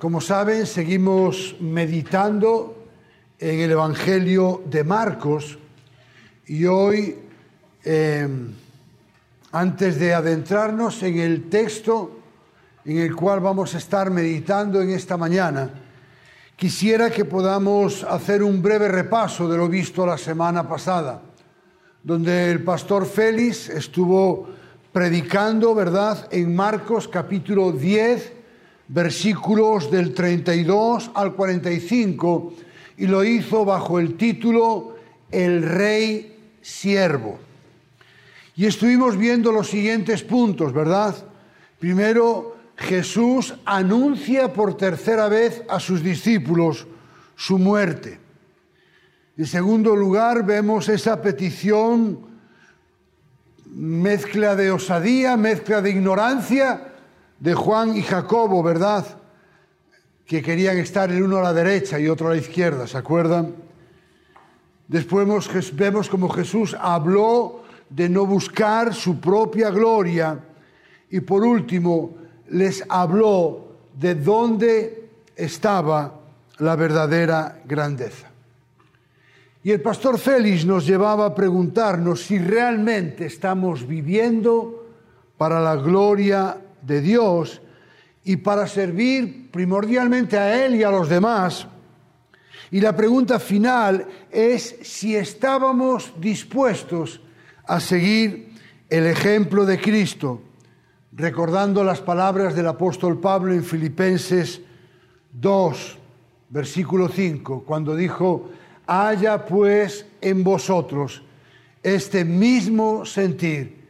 [0.00, 2.86] Como saben, seguimos meditando
[3.38, 5.58] en el Evangelio de Marcos
[6.46, 7.18] y hoy,
[7.84, 8.26] eh,
[9.52, 12.18] antes de adentrarnos en el texto
[12.86, 15.68] en el cual vamos a estar meditando en esta mañana,
[16.56, 21.20] quisiera que podamos hacer un breve repaso de lo visto la semana pasada,
[22.02, 24.48] donde el pastor Félix estuvo
[24.94, 28.39] predicando, ¿verdad?, en Marcos capítulo 10,
[28.92, 32.52] versículos del 32 al 45
[32.96, 34.96] y lo hizo bajo el título
[35.30, 37.38] El Rey Siervo.
[38.56, 41.14] Y estuvimos viendo los siguientes puntos, ¿verdad?
[41.78, 46.86] Primero, Jesús anuncia por tercera vez a sus discípulos
[47.36, 48.18] su muerte.
[49.36, 52.18] En segundo lugar, vemos esa petición,
[53.66, 56.89] mezcla de osadía, mezcla de ignorancia,
[57.40, 59.04] de Juan y Jacobo, ¿verdad?
[60.26, 63.54] Que querían estar el uno a la derecha y otro a la izquierda, ¿se acuerdan?
[64.86, 65.26] Después
[65.72, 70.38] vemos, como Jesús habló de no buscar su propia gloria
[71.10, 72.16] y por último
[72.48, 76.20] les habló de dónde estaba
[76.58, 78.28] la verdadera grandeza.
[79.62, 84.86] Y el pastor Félix nos llevaba a preguntarnos si realmente estamos viviendo
[85.36, 87.60] para la gloria de Dios
[88.24, 91.66] y para servir primordialmente a Él y a los demás.
[92.70, 97.20] Y la pregunta final es si estábamos dispuestos
[97.66, 98.50] a seguir
[98.88, 100.42] el ejemplo de Cristo,
[101.12, 104.60] recordando las palabras del apóstol Pablo en Filipenses
[105.32, 105.98] 2,
[106.50, 108.50] versículo 5, cuando dijo,
[108.86, 111.22] haya pues en vosotros
[111.82, 113.80] este mismo sentir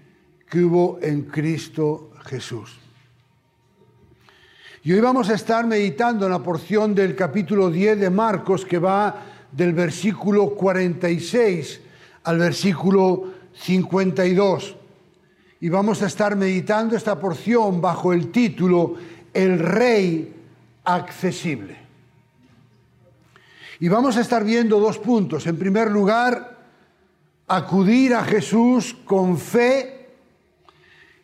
[0.49, 2.80] que hubo en Cristo Jesús.
[4.83, 8.79] Y hoy vamos a estar meditando en la porción del capítulo 10 de Marcos que
[8.79, 9.15] va
[9.53, 11.81] del versículo 46
[12.25, 14.77] al versículo 52.
[15.61, 18.95] Y vamos a estar meditando esta porción bajo el título
[19.35, 20.35] El Rey
[20.85, 21.77] Accesible.
[23.81, 25.47] Y vamos a estar viendo dos puntos.
[25.47, 26.57] En primer lugar,
[27.49, 30.09] acudir a Jesús con fe.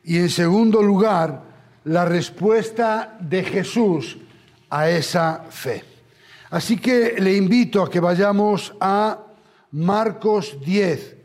[0.05, 1.46] Y en segundo lugar,
[1.87, 4.19] la respuesta de Jesús
[4.71, 5.85] a esa fe.
[6.51, 9.23] Así que le invito a que vayamos a
[9.71, 11.17] Marcos 10,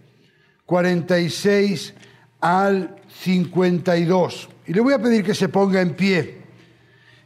[0.65, 1.95] 46
[2.41, 4.49] al 52.
[4.67, 6.41] Y le voy a pedir que se ponga en pie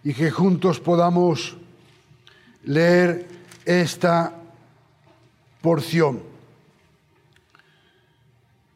[0.04, 1.58] y que juntos podamos
[2.64, 3.28] leer
[3.66, 4.34] esta
[5.62, 6.24] porción.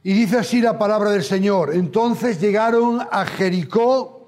[0.03, 1.73] Y dice así la palabra del Señor.
[1.73, 4.18] Entonces llegaron a Jericó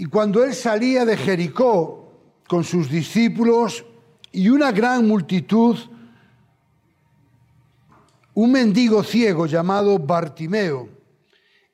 [0.00, 2.10] y cuando él salía de Jericó
[2.48, 3.84] con sus discípulos
[4.32, 5.76] y una gran multitud,
[8.32, 10.88] un mendigo ciego llamado Bartimeo,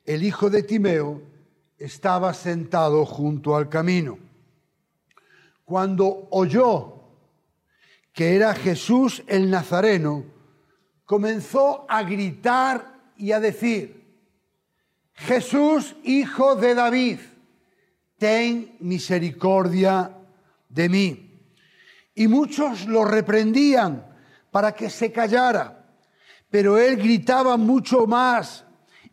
[0.04, 1.22] el hijo de Timeo,
[1.78, 4.19] estaba sentado junto al camino.
[5.64, 7.04] Cuando oyó
[8.12, 10.25] que era Jesús el Nazareno,
[11.04, 14.04] comenzó a gritar y a decir,
[15.14, 17.20] Jesús, hijo de David
[18.19, 20.16] ten misericordia
[20.69, 21.41] de mí.
[22.15, 24.06] Y muchos lo reprendían
[24.50, 25.87] para que se callara,
[26.50, 28.65] pero él gritaba mucho más,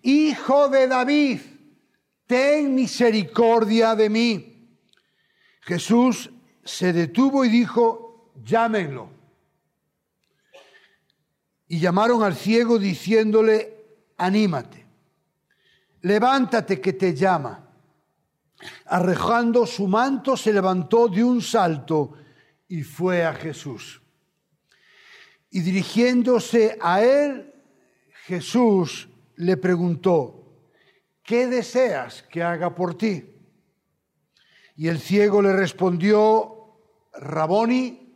[0.05, 1.39] Hijo de David,
[2.27, 4.69] ten misericordia de mí.
[5.61, 6.29] Jesús
[6.61, 9.09] se detuvo y dijo, llámenlo.
[11.69, 13.85] Y llamaron al ciego diciéndole,
[14.17, 14.85] anímate,
[16.01, 17.62] levántate que te llama.
[18.85, 22.13] Arrejando su manto, se levantó de un salto
[22.67, 24.01] y fue a Jesús.
[25.49, 27.53] Y dirigiéndose a él,
[28.25, 30.61] Jesús le preguntó,
[31.21, 33.29] ¿qué deseas que haga por ti?
[34.75, 36.77] Y el ciego le respondió,
[37.13, 38.15] Raboni,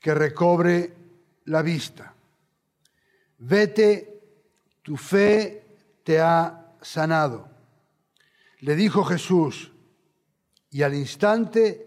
[0.00, 0.94] que recobre
[1.44, 2.14] la vista.
[3.38, 4.20] Vete,
[4.82, 5.64] tu fe
[6.04, 7.48] te ha sanado.
[8.60, 9.71] Le dijo Jesús,
[10.72, 11.86] y al instante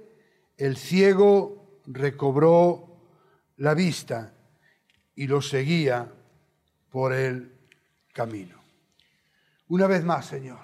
[0.58, 3.02] el ciego recobró
[3.58, 4.32] la vista
[5.16, 6.14] y lo seguía
[6.92, 7.52] por el
[8.14, 8.62] camino.
[9.70, 10.64] Una vez más, Señor,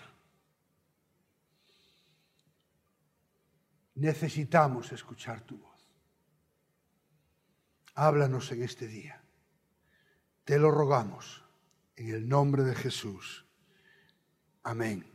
[3.95, 5.71] necesitamos escuchar tu voz.
[7.95, 9.19] Háblanos en este día.
[10.43, 11.43] Te lo rogamos
[11.95, 13.45] en el nombre de Jesús.
[14.63, 15.05] Amén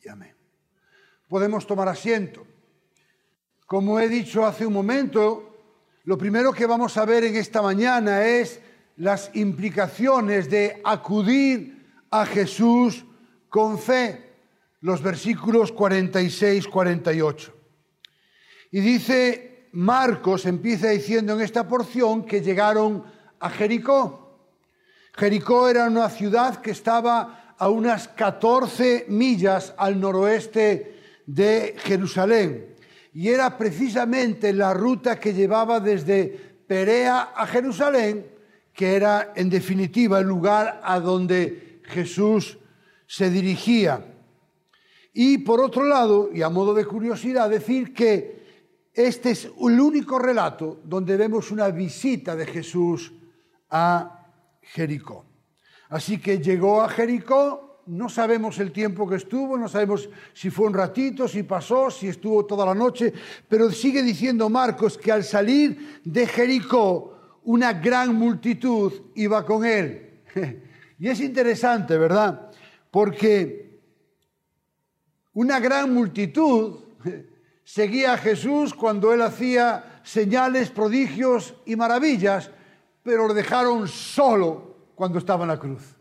[0.00, 0.43] y amén
[1.28, 2.46] podemos tomar asiento.
[3.66, 5.54] Como he dicho hace un momento,
[6.04, 8.60] lo primero que vamos a ver en esta mañana es
[8.96, 13.04] las implicaciones de acudir a Jesús
[13.48, 14.32] con fe,
[14.80, 17.52] los versículos 46-48.
[18.70, 23.04] Y dice Marcos, empieza diciendo en esta porción que llegaron
[23.40, 24.48] a Jericó.
[25.14, 30.93] Jericó era una ciudad que estaba a unas 14 millas al noroeste
[31.26, 32.74] de Jerusalén
[33.14, 36.26] y era precisamente la ruta que llevaba desde
[36.66, 38.26] Perea a Jerusalén,
[38.72, 42.58] que era en definitiva el lugar a donde Jesús
[43.06, 44.04] se dirigía.
[45.12, 48.42] Y por otro lado, y a modo de curiosidad, decir que
[48.92, 53.12] este es el único relato donde vemos una visita de Jesús
[53.70, 54.26] a
[54.60, 55.24] Jericó.
[55.88, 60.66] Así que llegó a Jericó, no sabemos el tiempo que estuvo, no sabemos si fue
[60.66, 63.12] un ratito, si pasó, si estuvo toda la noche,
[63.48, 70.22] pero sigue diciendo Marcos que al salir de Jericó, una gran multitud iba con él.
[70.96, 72.52] Y es interesante, ¿verdad?
[72.90, 73.80] Porque
[75.32, 76.84] una gran multitud
[77.64, 82.50] seguía a Jesús cuando él hacía señales, prodigios y maravillas,
[83.02, 85.93] pero lo dejaron solo cuando estaba en la cruz.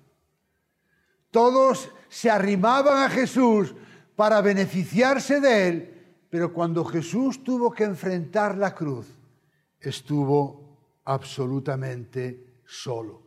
[1.34, 3.74] Todos se arrimaban a Jesús
[4.16, 9.08] para beneficiarse de él, pero cuando Jesús tuvo que enfrentar la cruz,
[9.80, 13.24] estuvo absolutamente solo.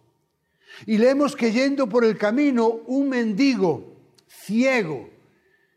[0.86, 3.96] Y leemos que yendo por el camino, un mendigo
[4.28, 5.10] ciego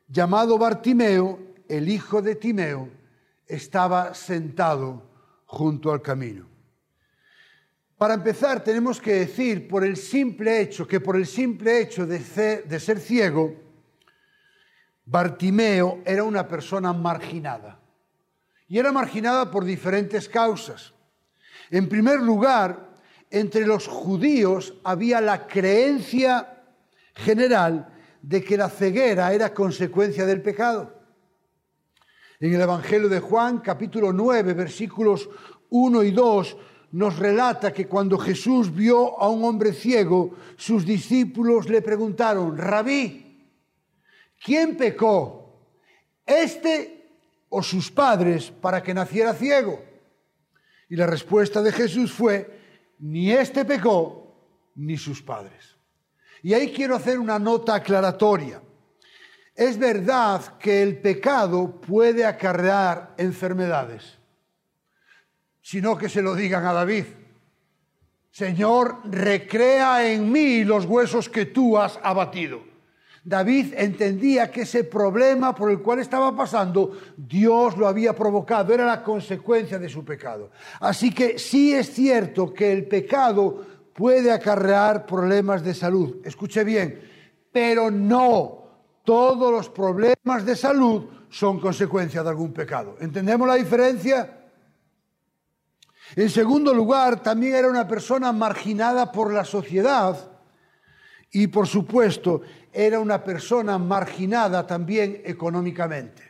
[0.08, 2.90] llamado Bartimeo, el hijo de Timeo,
[3.48, 5.02] estaba sentado
[5.48, 6.46] junto al camino.
[8.00, 12.19] Para empezar, tenemos que decir por el simple hecho, que por el simple hecho de
[12.22, 13.54] ser, ciego,
[15.04, 17.78] Bartimeo era una persona marginada.
[18.69, 20.94] Y era marginada por diferentes causas.
[21.69, 22.96] En primer lugar,
[23.30, 26.63] entre los judíos había la creencia
[27.16, 27.90] general
[28.22, 31.04] de que la ceguera era consecuencia del pecado.
[32.40, 35.30] En el Evangelio de Juan, capítulo 9, versículos
[35.69, 36.57] 1 y 2,
[36.91, 43.45] nos relata que cuando Jesús vio a un hombre ciego, sus discípulos le preguntaron, Rabí,
[44.44, 45.68] ¿quién pecó?
[46.25, 47.07] ¿Este
[47.50, 49.83] o sus padres para que naciera ciego?
[50.89, 52.59] Y la respuesta de Jesús fue,
[53.00, 54.36] ni este pecó,
[54.75, 55.75] ni sus padres.
[56.41, 58.62] Y ahí quiero hacer una nota aclaratoria.
[59.53, 64.19] Es verdad que el pecado puede acarrear enfermedades
[65.69, 67.06] sino que se lo digan a David.
[68.31, 72.62] Señor, recrea en mí los huesos que tú has abatido.
[73.24, 78.83] David entendía que ese problema por el cual estaba pasando, Dios lo había provocado, era
[78.83, 80.50] la consecuencia de su pecado.
[80.80, 83.63] Así que sí es cierto que el pecado
[83.94, 86.15] puede acarrear problemas de salud.
[86.24, 87.00] Escuche bien,
[87.51, 88.63] pero no
[89.04, 92.95] todos los problemas de salud son consecuencia de algún pecado.
[93.00, 94.38] ¿Entendemos la diferencia?
[96.16, 100.32] En segundo lugar, también era una persona marginada por la sociedad
[101.32, 102.42] y, por supuesto,
[102.74, 106.24] era una persona marginada también económicamente.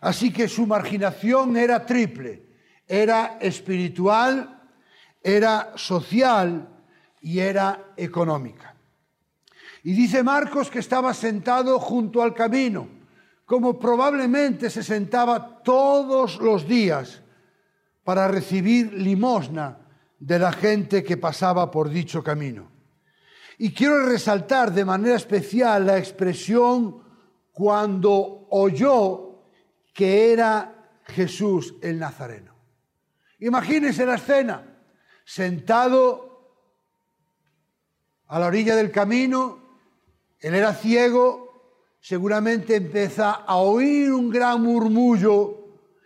[0.00, 2.48] Así que su marginación era triple.
[2.86, 4.60] Era espiritual,
[5.22, 6.68] era social
[7.20, 8.74] y era económica.
[9.82, 12.88] Y dice Marcos que estaba sentado junto al camino,
[13.44, 17.19] como probablemente se sentaba todos los días
[18.04, 19.78] para recibir limosna
[20.18, 22.70] de la gente que pasaba por dicho camino.
[23.58, 27.02] Y quiero resaltar de manera especial la expresión
[27.52, 29.42] cuando oyó
[29.92, 32.54] que era Jesús el Nazareno.
[33.40, 34.64] Imagínense la escena,
[35.24, 36.54] sentado
[38.28, 39.58] a la orilla del camino,
[40.38, 45.59] él era ciego, seguramente empieza a oír un gran murmullo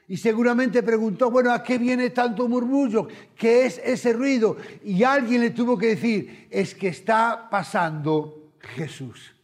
[0.07, 3.09] y seguramente preguntó, bueno, ¿a qué viene tanto murmullo?
[3.37, 4.57] ¿Qué es ese ruido?
[4.85, 9.35] Y alguien le tuvo que decir, es que está pasando Jesús.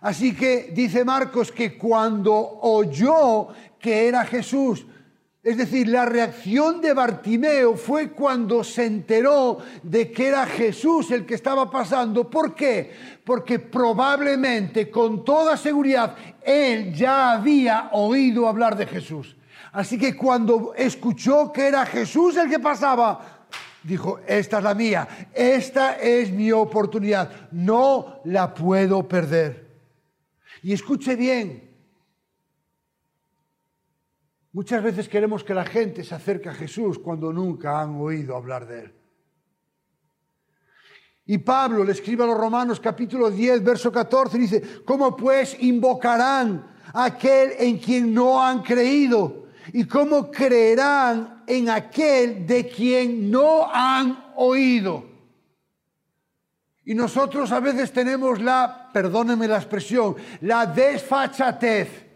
[0.00, 4.86] Así que dice Marcos que cuando oyó que era Jesús,
[5.42, 11.24] es decir, la reacción de Bartimeo fue cuando se enteró de que era Jesús el
[11.24, 12.28] que estaba pasando.
[12.28, 12.92] ¿Por qué?
[13.24, 19.36] Porque probablemente, con toda seguridad, él ya había oído hablar de Jesús.
[19.72, 23.46] Así que cuando escuchó que era Jesús el que pasaba,
[23.84, 29.68] dijo, esta es la mía, esta es mi oportunidad, no la puedo perder.
[30.62, 31.67] Y escuche bien,
[34.58, 38.66] Muchas veces queremos que la gente se acerque a Jesús cuando nunca han oído hablar
[38.66, 38.94] de Él.
[41.26, 46.74] Y Pablo le escribe a los Romanos capítulo 10, verso 14, dice, ¿cómo pues invocarán
[46.92, 49.46] a aquel en quien no han creído?
[49.72, 55.04] ¿Y cómo creerán en aquel de quien no han oído?
[56.84, 62.08] Y nosotros a veces tenemos la, perdónenme la expresión, la desfachatez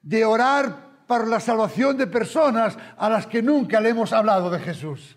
[0.00, 4.58] de orar para la salvación de personas a las que nunca le hemos hablado de
[4.58, 5.16] Jesús.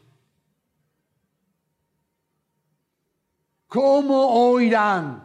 [3.68, 5.24] ¿Cómo oirán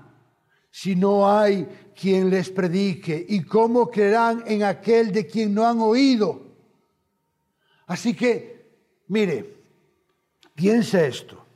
[0.71, 3.25] si no hay quien les predique?
[3.29, 6.43] ¿Y cómo creerán en aquel de quien no han oído?
[7.87, 8.73] Así que,
[9.09, 9.57] mire,
[10.55, 11.47] piense esto.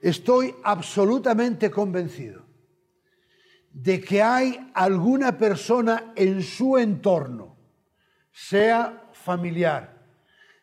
[0.00, 2.48] Estoy absolutamente convencido
[3.72, 7.57] de que hay alguna persona en su entorno,
[8.40, 9.92] sea familiar,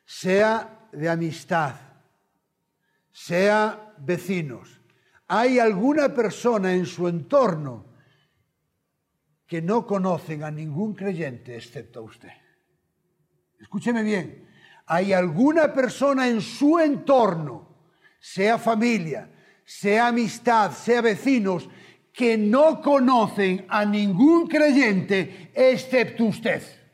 [0.05, 1.75] sea de amistad,
[3.11, 4.79] sea vecinos,
[5.27, 7.85] hay alguna persona en su entorno
[9.45, 12.31] que no conocen a ningún creyente excepto a usted.
[13.59, 14.47] Escúcheme bien,
[14.85, 17.75] hay alguna persona en su entorno
[18.19, 19.29] sea familia,
[19.65, 21.69] sea amistad, sea vecinos,
[22.13, 26.84] que no conocen a ningún creyente excepto usted.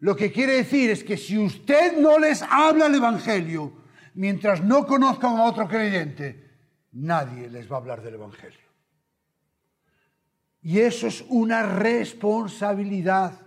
[0.00, 3.72] Lo que quiere decir es que si usted no les habla el Evangelio,
[4.14, 6.50] mientras no conozcan a otro creyente,
[6.92, 8.66] nadie les va a hablar del Evangelio.
[10.62, 13.40] Y eso es una responsabilidad.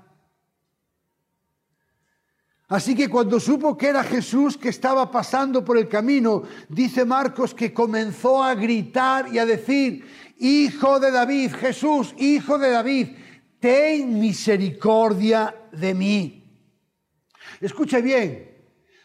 [2.69, 7.53] Así que cuando supo que era Jesús que estaba pasando por el camino, dice Marcos
[7.53, 10.05] que comenzó a gritar y a decir,
[10.37, 13.07] Hijo de David, Jesús, Hijo de David,
[13.59, 16.38] ten misericordia de mí.
[17.61, 18.49] Escuche bien,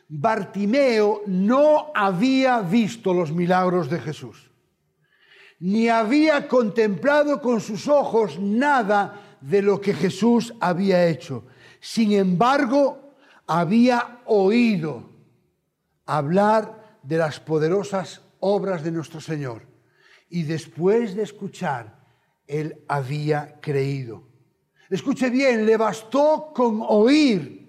[0.09, 4.51] Bartimeo no había visto los milagros de Jesús,
[5.59, 11.47] ni había contemplado con sus ojos nada de lo que Jesús había hecho.
[11.81, 13.15] Sin embargo,
[13.47, 15.11] había oído
[16.07, 19.63] hablar de las poderosas obras de nuestro Señor
[20.29, 22.05] y después de escuchar,
[22.47, 24.29] él había creído.
[24.91, 27.64] Escuche bien, le bastó con oír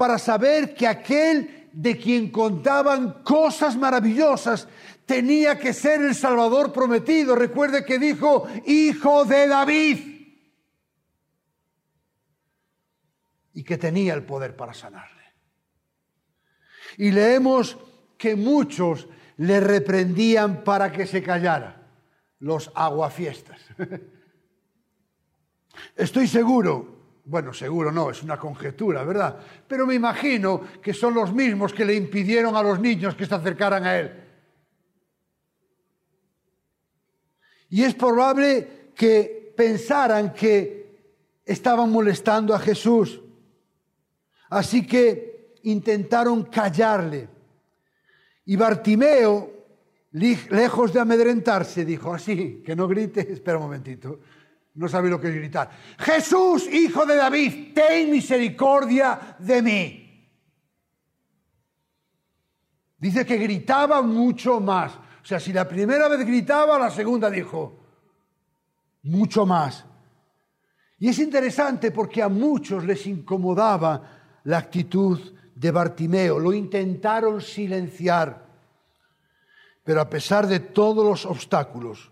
[0.00, 4.66] para saber que aquel de quien contaban cosas maravillosas
[5.04, 7.34] tenía que ser el Salvador prometido.
[7.34, 10.06] Recuerde que dijo, hijo de David.
[13.52, 15.34] y que tenía el poder para sanarle.
[16.96, 17.76] Y leemos
[18.16, 21.86] que muchos le reprendían para que se callara,
[22.38, 23.60] los aguafiestas.
[25.96, 26.99] Estoy seguro,
[27.30, 29.38] bueno, seguro no, es una conjetura, ¿verdad?
[29.66, 33.34] Pero me imagino que son los mismos que le impidieron a los niños que se
[33.34, 34.24] acercaran a él.
[37.70, 41.00] Y es probable que pensaran que
[41.44, 43.20] estaban molestando a Jesús
[44.50, 47.28] Así que intentaron callarle.
[48.44, 49.52] Y Bartimeo,
[50.10, 54.18] lejos de amedrentarse, dijo así, que no grite, espera un momentito,
[54.74, 55.70] no sabe lo que gritar.
[55.98, 60.06] Jesús, hijo de David, ten misericordia de mí.
[62.98, 64.94] Dice que gritaba mucho más.
[64.94, 67.78] O sea, si la primera vez gritaba, la segunda dijo,
[69.02, 69.84] mucho más.
[70.98, 75.18] Y es interesante porque a muchos les incomodaba la actitud
[75.54, 78.46] de Bartimeo, lo intentaron silenciar,
[79.84, 82.10] pero a pesar de todos los obstáculos,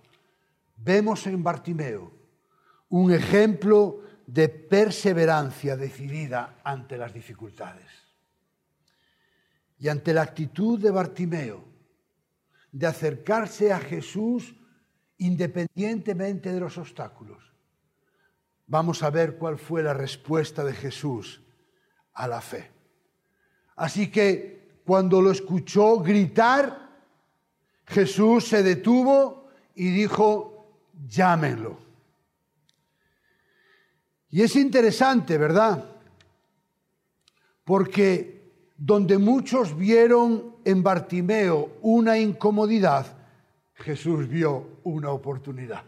[0.76, 2.17] vemos en Bartimeo
[2.90, 7.86] un ejemplo de perseverancia decidida ante las dificultades.
[9.78, 11.64] Y ante la actitud de Bartimeo
[12.72, 14.54] de acercarse a Jesús
[15.18, 17.52] independientemente de los obstáculos,
[18.66, 21.42] vamos a ver cuál fue la respuesta de Jesús
[22.14, 22.70] a la fe.
[23.76, 26.88] Así que cuando lo escuchó gritar,
[27.86, 31.87] Jesús se detuvo y dijo, llámenlo.
[34.30, 35.84] Y es interesante, ¿verdad?
[37.64, 43.06] Porque donde muchos vieron en Bartimeo una incomodidad,
[43.74, 45.82] Jesús vio una oportunidad.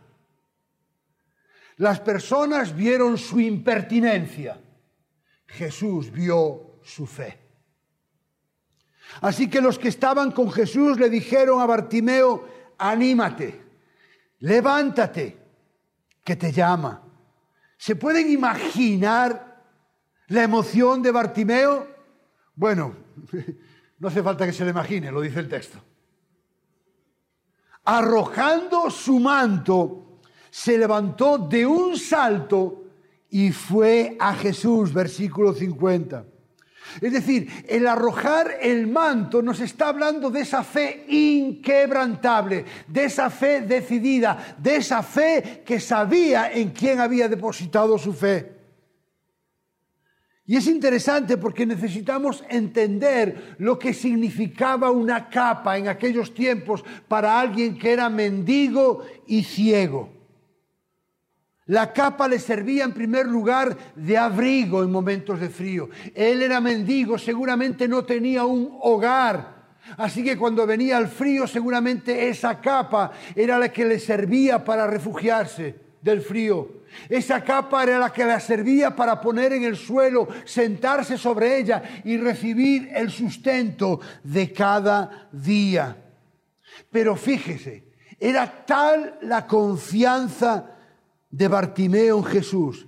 [1.77, 4.59] Las personas vieron su impertinencia
[5.51, 7.39] Jesús vio su fe.
[9.21, 13.61] Así que los que estaban con Jesús le dijeron a Bartimeo, anímate,
[14.41, 15.37] levántate,
[16.23, 17.03] que te llama.
[17.81, 19.65] ¿Se pueden imaginar
[20.29, 21.89] La emoción de Bartimeo,
[22.55, 22.95] bueno,
[23.99, 25.79] no hace falta que se lo imagine, lo dice el texto.
[27.85, 30.21] Arrojando su manto,
[30.51, 32.85] se levantó de un salto
[33.31, 36.27] y fue a Jesús, versículo 50.
[37.01, 43.31] Es decir, el arrojar el manto nos está hablando de esa fe inquebrantable, de esa
[43.31, 48.61] fe decidida, de esa fe que sabía en quién había depositado su fe.
[50.47, 57.39] Y es interesante porque necesitamos entender lo que significaba una capa en aquellos tiempos para
[57.39, 60.20] alguien que era mendigo y ciego.
[61.71, 65.89] La capa le servía en primer lugar de abrigo en momentos de frío.
[66.17, 69.61] Él era mendigo, seguramente no tenía un hogar.
[69.97, 74.89] Así que cuando venía el frío, seguramente esa capa era la que le servía para
[74.89, 76.83] refugiarse del frío.
[77.09, 81.85] Esa capa era la que le servía para poner en el suelo, sentarse sobre ella
[82.03, 85.97] y recibir el sustento de cada día.
[86.91, 87.85] Pero fíjese,
[88.19, 90.79] era tal la confianza
[91.31, 92.87] de Bartimeo en Jesús,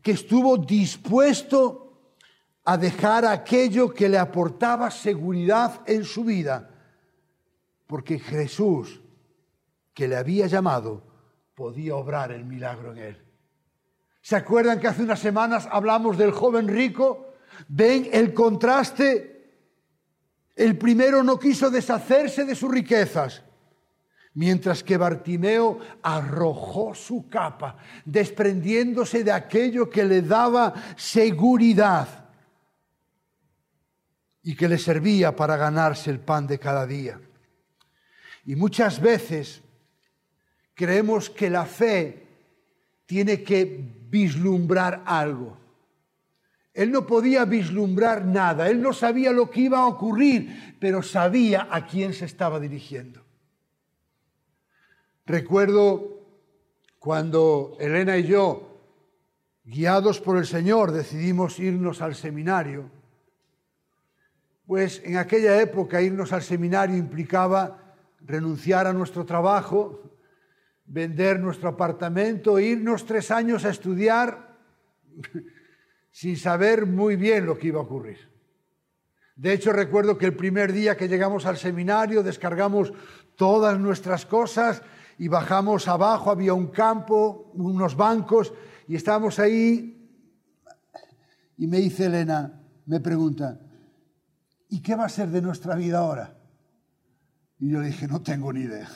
[0.00, 1.82] que estuvo dispuesto
[2.64, 6.70] a dejar aquello que le aportaba seguridad en su vida,
[7.86, 9.00] porque Jesús,
[9.92, 11.04] que le había llamado,
[11.54, 13.22] podía obrar el milagro en él.
[14.22, 17.34] ¿Se acuerdan que hace unas semanas hablamos del joven rico?
[17.68, 19.32] ¿Ven el contraste?
[20.54, 23.42] El primero no quiso deshacerse de sus riquezas
[24.34, 32.30] mientras que Bartimeo arrojó su capa, desprendiéndose de aquello que le daba seguridad
[34.42, 37.20] y que le servía para ganarse el pan de cada día.
[38.44, 39.62] Y muchas veces
[40.74, 42.26] creemos que la fe
[43.06, 45.58] tiene que vislumbrar algo.
[46.74, 51.68] Él no podía vislumbrar nada, él no sabía lo que iba a ocurrir, pero sabía
[51.70, 53.21] a quién se estaba dirigiendo.
[55.24, 56.20] Recuerdo
[56.98, 58.80] cuando Elena y yo,
[59.64, 62.90] guiados por el Señor, decidimos irnos al seminario,
[64.66, 70.02] pues en aquella época irnos al seminario implicaba renunciar a nuestro trabajo,
[70.86, 74.56] vender nuestro apartamento, irnos tres años a estudiar
[76.10, 78.28] sin saber muy bien lo que iba a ocurrir.
[79.36, 82.92] De hecho, recuerdo que el primer día que llegamos al seminario descargamos
[83.36, 84.82] todas nuestras cosas
[85.18, 88.52] y bajamos abajo, había un campo, unos bancos,
[88.88, 90.10] y estábamos ahí.
[91.56, 93.60] Y me dice Elena, me pregunta,
[94.68, 96.36] ¿y qué va a ser de nuestra vida ahora?
[97.58, 98.88] Y yo le dije, no tengo ni idea.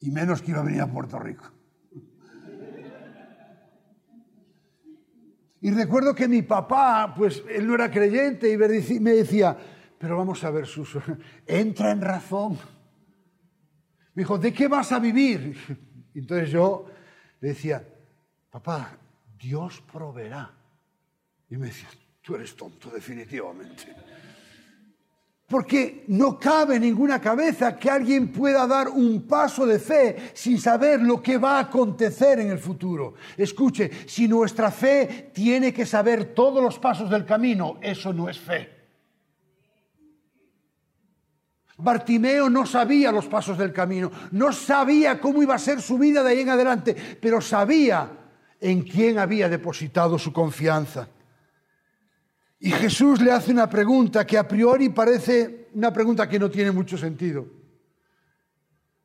[0.00, 1.44] Y menos que iba a venir a Puerto Rico.
[5.60, 8.56] Y recuerdo que mi papá, pues él no era creyente y
[9.00, 9.56] me decía,
[10.04, 11.02] pero vamos a ver, Suso,
[11.46, 12.58] entra en razón.
[14.12, 15.56] Me dijo, ¿de qué vas a vivir?
[16.14, 16.84] Entonces yo
[17.40, 17.82] le decía,
[18.50, 18.98] papá,
[19.38, 20.50] Dios proveerá.
[21.48, 21.88] Y me decía,
[22.20, 23.96] tú eres tonto definitivamente.
[25.46, 31.00] Porque no cabe ninguna cabeza que alguien pueda dar un paso de fe sin saber
[31.00, 33.14] lo que va a acontecer en el futuro.
[33.38, 38.38] Escuche, si nuestra fe tiene que saber todos los pasos del camino, eso no es
[38.38, 38.83] fe.
[41.78, 46.22] Bartimeo no sabía los pasos del camino, no sabía cómo iba a ser su vida
[46.22, 48.08] de ahí en adelante, pero sabía
[48.60, 51.08] en quién había depositado su confianza.
[52.60, 56.70] Y Jesús le hace una pregunta que a priori parece una pregunta que no tiene
[56.70, 57.46] mucho sentido.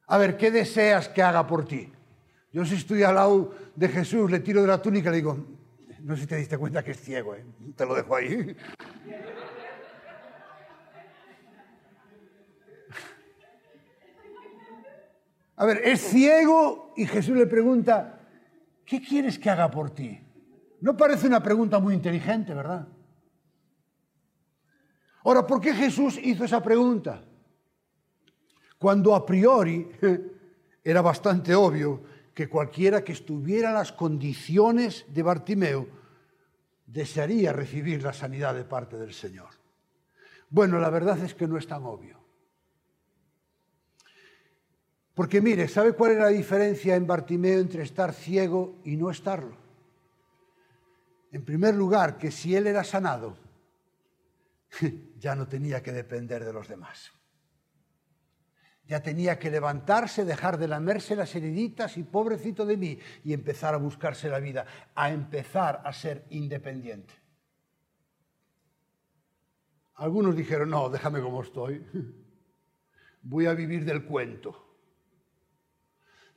[0.07, 1.91] A ver, ¿qué deseas que haga por ti?
[2.51, 5.37] Yo si estoy al lado de Jesús, le tiro de la túnica y le digo,
[6.01, 7.43] no sé si te diste cuenta que es ciego, ¿eh?
[7.75, 8.55] te lo dejo ahí.
[15.59, 18.17] A ver, es ciego y Jesús le pregunta,
[18.85, 20.17] ¿qué quieres que haga por ti?
[20.79, 22.87] No parece una pregunta muy inteligente, ¿verdad?
[25.25, 27.25] Ahora, ¿por qué Jesús hizo esa pregunta?
[28.77, 29.91] Cuando a priori
[30.83, 35.87] era bastante obvio que cualquiera que estuviera en las condiciones de Bartimeo
[36.85, 39.49] desearía recibir la sanidad de parte del Señor.
[40.49, 42.18] Bueno, la verdad es que no es tan obvio.
[45.19, 49.57] Porque mire, ¿sabe cuál es la diferencia en Bartimeo entre estar ciego y no estarlo?
[51.33, 53.35] En primer lugar, que si él era sanado,
[55.19, 57.11] ya no tenía que depender de los demás.
[58.85, 63.73] Ya tenía que levantarse, dejar de lamerse las heriditas y pobrecito de mí, y empezar
[63.73, 67.13] a buscarse la vida, a empezar a ser independiente.
[69.95, 71.85] Algunos dijeron, no, déjame como estoy,
[73.21, 74.68] voy a vivir del cuento.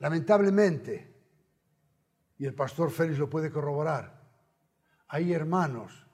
[0.03, 1.15] Lamentablemente,
[2.37, 4.21] y el pastor Félix lo puede corroborar,
[5.07, 6.05] hay hermanos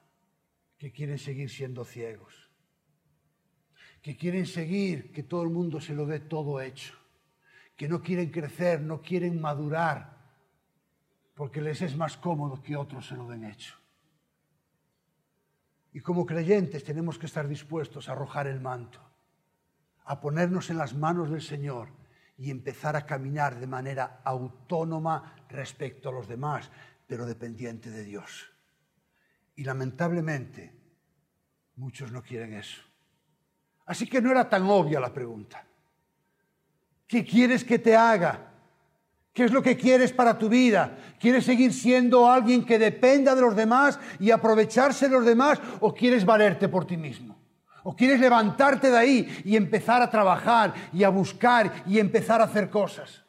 [0.77, 2.49] que quieren seguir siendo ciegos
[4.01, 6.93] que quieren seguir, que todo el mundo se lo dé todo hecho,
[7.75, 10.17] que no quieren crecer, no quieren madurar,
[11.35, 13.75] porque les es más cómodo que otros se lo den hecho.
[15.91, 19.01] Y como creyentes tenemos que estar dispuestos a arrojar el manto,
[20.05, 21.89] a ponernos en las manos del Señor
[22.39, 26.69] y empezar a caminar de manera autónoma respecto a los demás,
[27.05, 28.49] pero dependiente de Dios.
[29.55, 30.73] Y lamentablemente
[31.75, 32.81] muchos no quieren eso.
[33.85, 35.65] Así que no era tan obvia la pregunta.
[37.05, 38.53] ¿Qué quieres que te haga?
[39.33, 40.97] ¿Qué es lo que quieres para tu vida?
[41.19, 45.93] ¿Quieres seguir siendo alguien que dependa de los demás y aprovecharse de los demás o
[45.93, 47.38] quieres valerte por ti mismo?
[47.83, 52.45] ¿O quieres levantarte de ahí y empezar a trabajar y a buscar y empezar a
[52.45, 53.23] hacer cosas?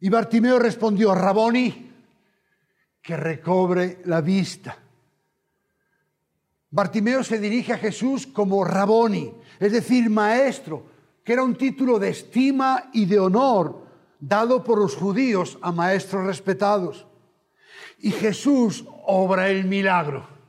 [0.00, 1.90] Y Bartimeo respondió, Raboni,
[3.02, 4.76] que recobre la vista.
[6.70, 10.86] Bartimeo se dirige a Jesús como Raboni, es decir, maestro,
[11.24, 13.86] que era un título de estima y de honor
[14.20, 17.06] dado por los judíos a maestros respetados.
[17.98, 20.39] Y Jesús obra el milagro.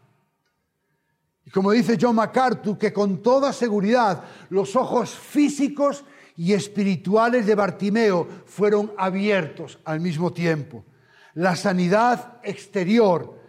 [1.54, 6.06] Como dice John MacArthur, que con toda seguridad los ojos físicos
[6.38, 10.86] y espirituales de Bartimeo fueron abiertos al mismo tiempo.
[11.34, 13.40] La sanidad exterior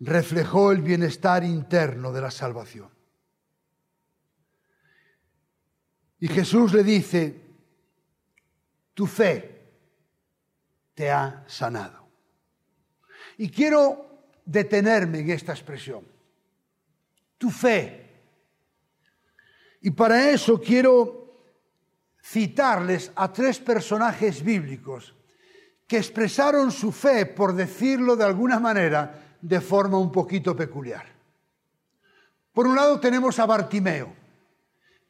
[0.00, 2.88] reflejó el bienestar interno de la salvación.
[6.18, 7.40] Y Jesús le dice,
[8.94, 9.72] tu fe
[10.94, 12.08] te ha sanado.
[13.38, 16.04] Y quiero detenerme en esta expresión,
[17.42, 18.08] tu fe.
[19.80, 21.42] Y para eso quiero
[22.22, 25.12] citarles a tres personajes bíblicos
[25.88, 31.04] que expresaron su fe, por decirlo de alguna manera, de forma un poquito peculiar.
[32.52, 34.14] Por un lado tenemos a Bartimeo,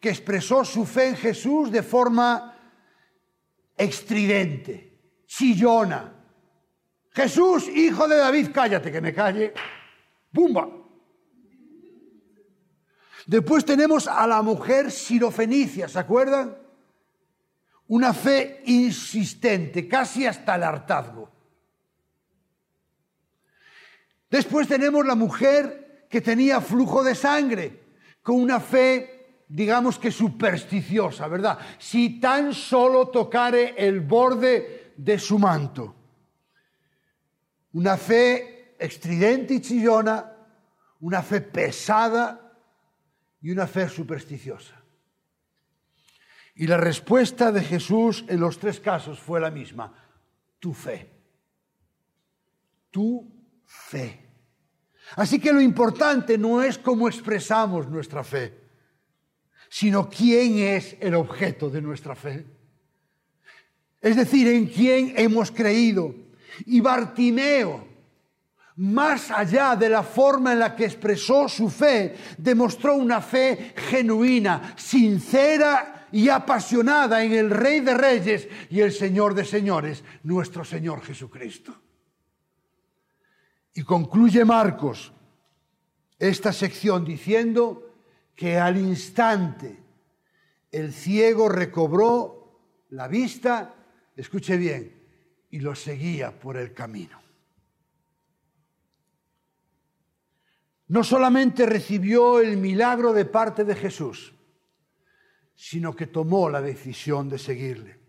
[0.01, 2.57] que expresó su fe en Jesús de forma
[3.77, 6.15] estridente, chillona.
[7.11, 9.53] Jesús, hijo de David, cállate, que me calle.
[10.33, 10.82] ¡Bumba!
[13.27, 16.57] Después tenemos a la mujer sirofenicia, ¿se acuerdan?
[17.89, 21.31] Una fe insistente, casi hasta el hartazgo.
[24.31, 27.83] Después tenemos la mujer que tenía flujo de sangre,
[28.23, 31.59] con una fe, digamos que supersticiosa, ¿verdad?
[31.79, 35.95] Si tan solo tocare el borde de su manto.
[37.73, 40.33] Una fe estridente y chillona,
[41.01, 42.42] una fe pesada
[43.43, 44.81] y una fe supersticiosa.
[46.55, 49.93] Y la respuesta de Jesús en los tres casos fue la misma,
[50.59, 51.11] tu fe.
[52.91, 53.31] Tu
[53.65, 54.21] fe.
[55.17, 58.61] Así que lo importante no es cómo expresamos nuestra fe,
[59.69, 62.47] sino quién es el objeto de nuestra fe.
[64.01, 66.15] Es decir, en quién hemos creído.
[66.67, 67.92] Y Bartimeo,
[68.83, 74.75] más allá de la forma en la que expresó su fe, demostró una fe genuina,
[74.77, 81.01] sincera y apasionada en el Rey de Reyes y el Señor de Señores, nuestro Señor
[81.03, 81.81] Jesucristo.
[83.75, 85.13] Y concluye Marcos
[86.19, 87.95] esta sección diciendo
[88.35, 89.79] que al instante
[90.73, 92.59] el ciego recobró
[92.91, 93.77] la vista,
[94.17, 94.93] escuche bien,
[95.51, 97.22] y lo seguía por el camino.
[100.89, 104.35] No solamente recibió el milagro de parte de Jesús,
[105.55, 108.01] sino que tomó la decisión de seguirle.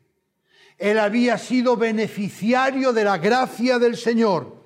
[0.78, 4.64] Él había sido beneficiario de la gracia del Señor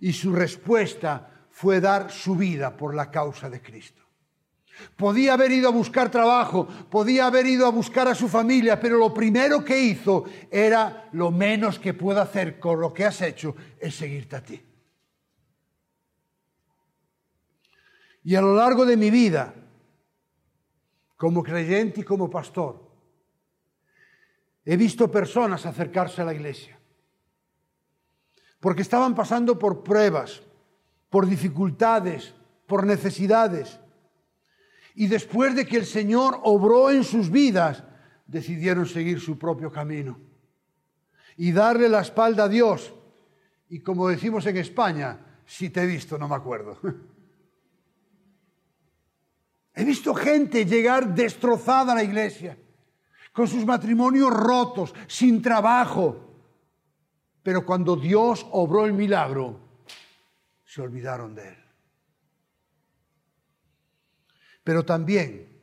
[0.00, 4.02] y su respuesta fue dar su vida por la causa de Cristo.
[4.96, 8.98] Podía haber ido a buscar trabajo, podía haber ido a buscar a su familia, pero
[8.98, 13.54] lo primero que hizo era lo menos que puedo hacer con lo que has hecho,
[13.78, 14.60] es seguirte a ti.
[18.24, 19.54] Y a lo largo de mi vida,
[21.16, 22.90] como creyente y como pastor,
[24.64, 26.78] he visto personas acercarse a la iglesia
[28.64, 30.40] porque estaban pasando por pruebas,
[31.10, 32.32] por dificultades,
[32.66, 33.78] por necesidades.
[34.94, 37.84] Y después de que el Señor obró en sus vidas,
[38.26, 40.18] decidieron seguir su propio camino
[41.36, 42.94] y darle la espalda a Dios.
[43.68, 46.78] Y como decimos en España, si te he visto, no me acuerdo.
[49.74, 52.56] He visto gente llegar destrozada a la iglesia,
[53.32, 56.20] con sus matrimonios rotos, sin trabajo.
[57.42, 59.60] Pero cuando Dios obró el milagro,
[60.64, 61.64] se olvidaron de él.
[64.62, 65.54] Pero también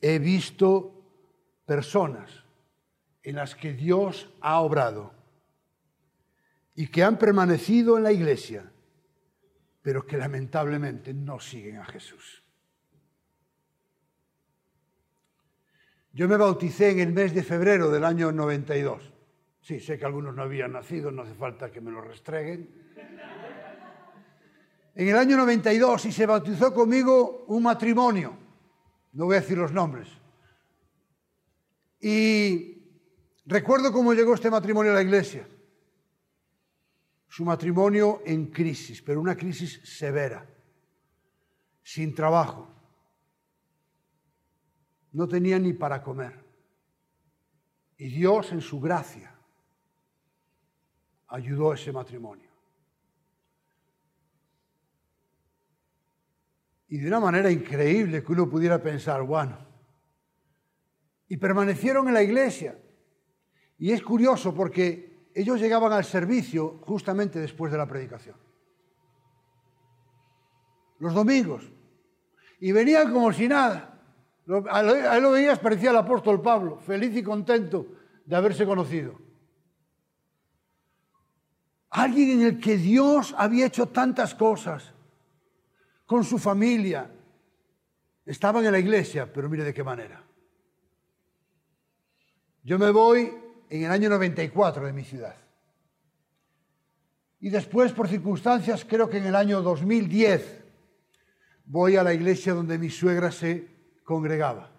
[0.00, 1.02] he visto
[1.64, 2.30] personas
[3.22, 5.14] en las que Dios ha obrado
[6.74, 8.70] y que han permanecido en la iglesia,
[9.80, 12.43] pero que lamentablemente no siguen a Jesús.
[16.14, 19.12] Yo me bauticé en el mes de febrero del año 92.
[19.60, 22.70] Sí, sé que algunos no habían nacido, no hace falta que me lo restreguen.
[24.94, 28.36] En el año 92 y se bautizó conmigo un matrimonio,
[29.14, 30.08] no voy a decir los nombres.
[32.00, 32.78] Y
[33.46, 35.48] recuerdo cómo llegó este matrimonio a la iglesia.
[37.26, 40.46] Su matrimonio en crisis, pero una crisis severa,
[41.82, 42.73] sin trabajo,
[45.14, 46.44] no tenía ni para comer.
[47.96, 49.32] Y Dios en su gracia
[51.28, 52.50] ayudó a ese matrimonio.
[56.88, 59.56] Y de una manera increíble que uno pudiera pensar, bueno,
[61.28, 62.78] y permanecieron en la iglesia.
[63.78, 68.36] Y es curioso porque ellos llegaban al servicio justamente después de la predicación.
[70.98, 71.70] Los domingos.
[72.60, 73.93] Y venían como si nada.
[74.70, 74.80] A
[75.16, 77.86] él lo veías, parecía el apóstol Pablo, feliz y contento
[78.24, 79.18] de haberse conocido.
[81.90, 84.94] Alguien en el que Dios había hecho tantas cosas,
[86.06, 87.10] con su familia.
[88.24, 90.22] Estaban en la iglesia, pero mire de qué manera.
[92.62, 93.32] Yo me voy
[93.68, 95.36] en el año 94 de mi ciudad.
[97.40, 100.64] Y después, por circunstancias, creo que en el año 2010,
[101.66, 103.73] voy a la iglesia donde mi suegra se
[104.04, 104.70] congregaba.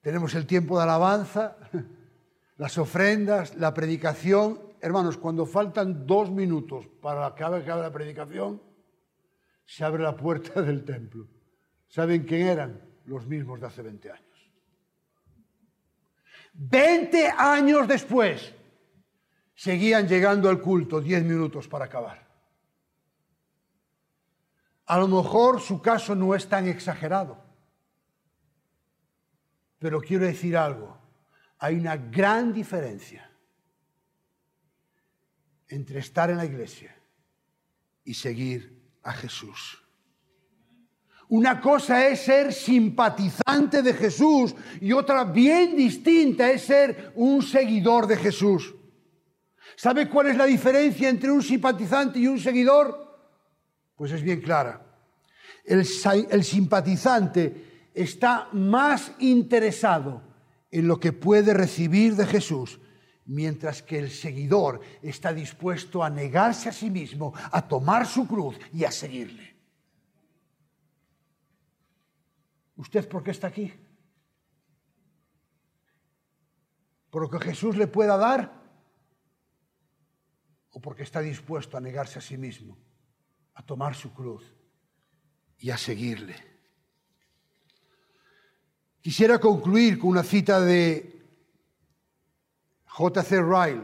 [0.00, 1.56] Tenemos el tiempo de alabanza,
[2.56, 4.60] las ofrendas, la predicación.
[4.80, 8.60] Hermanos, cuando faltan dos minutos para que acabe la predicación,
[9.66, 11.28] se abre la puerta del templo.
[11.88, 12.80] ¿Saben quién eran?
[13.04, 14.50] Los mismos de hace 20 años.
[16.54, 18.54] 20 años después,
[19.54, 22.26] seguían llegando al culto 10 minutos para acabar.
[24.86, 27.51] A lo mejor su caso no es tan exagerado.
[29.82, 30.96] Pero quiero decir algo,
[31.58, 33.28] hay una gran diferencia
[35.66, 36.94] entre estar en la iglesia
[38.04, 39.82] y seguir a Jesús.
[41.30, 48.06] Una cosa es ser simpatizante de Jesús y otra bien distinta es ser un seguidor
[48.06, 48.72] de Jesús.
[49.74, 53.18] ¿Sabe cuál es la diferencia entre un simpatizante y un seguidor?
[53.96, 54.80] Pues es bien clara.
[55.64, 55.84] El,
[56.30, 60.22] el simpatizante está más interesado
[60.70, 62.80] en lo que puede recibir de Jesús,
[63.26, 68.58] mientras que el seguidor está dispuesto a negarse a sí mismo, a tomar su cruz
[68.72, 69.54] y a seguirle.
[72.76, 73.72] ¿Usted por qué está aquí?
[77.10, 78.60] ¿Por lo que Jesús le pueda dar?
[80.70, 82.78] ¿O porque está dispuesto a negarse a sí mismo,
[83.54, 84.42] a tomar su cruz
[85.58, 86.51] y a seguirle?
[89.02, 91.20] Quisiera concluir con una cita de
[92.86, 93.42] J.C.
[93.42, 93.82] Ryle.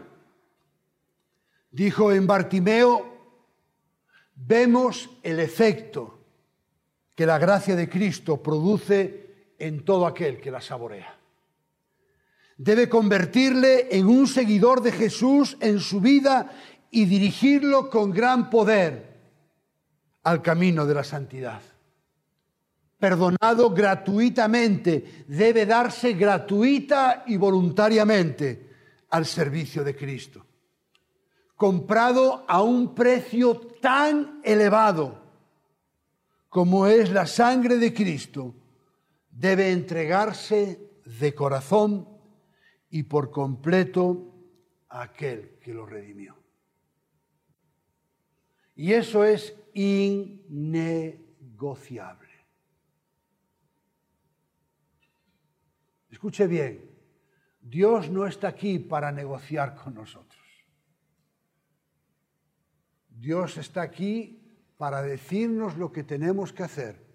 [1.72, 3.18] Dijo en Bartimeo,
[4.36, 6.20] vemos el efecto
[7.16, 11.18] que la gracia de Cristo produce en todo aquel que la saborea.
[12.56, 16.52] Debe convertirle en un seguidor de Jesús en su vida
[16.92, 19.18] y dirigirlo con gran poder
[20.22, 21.60] al camino de la santidad
[22.98, 28.68] perdonado gratuitamente, debe darse gratuita y voluntariamente
[29.10, 30.44] al servicio de Cristo.
[31.54, 35.28] Comprado a un precio tan elevado
[36.48, 38.54] como es la sangre de Cristo,
[39.30, 42.08] debe entregarse de corazón
[42.90, 44.34] y por completo
[44.88, 46.36] a aquel que lo redimió.
[48.74, 52.27] Y eso es innegociable.
[56.18, 56.84] Escuche bien,
[57.60, 60.42] Dios no está aquí para negociar con nosotros.
[63.08, 64.42] Dios está aquí
[64.76, 67.06] para decirnos lo que tenemos que hacer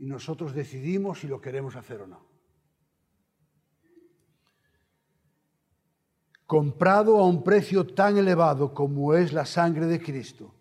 [0.00, 2.26] y nosotros decidimos si lo queremos hacer o no.
[6.44, 10.52] Comprado a un precio tan elevado como es la sangre de Cristo,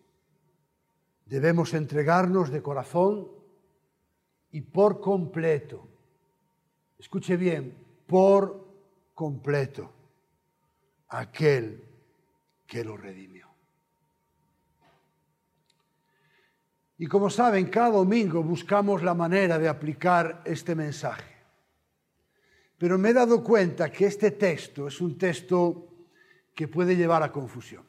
[1.25, 3.31] debemos entregarnos de corazón
[4.51, 5.89] y por completo.
[6.97, 7.75] Escuche bien,
[8.07, 8.65] por
[9.13, 9.91] completo
[11.09, 11.83] aquel
[12.65, 13.47] que lo redimió.
[16.97, 21.33] Y como saben, cada domingo buscamos la manera de aplicar este mensaje.
[22.77, 25.87] Pero me he dado cuenta que este texto es un texto
[26.55, 27.85] que puede llevar a confusión.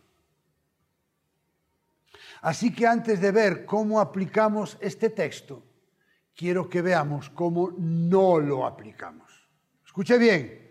[2.42, 5.62] Así que antes de ver cómo aplicamos este texto,
[6.34, 9.32] quiero que veamos cómo no lo aplicamos.
[9.84, 10.64] Escuche bien,